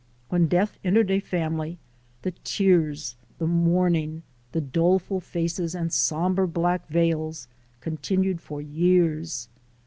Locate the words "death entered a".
0.47-1.19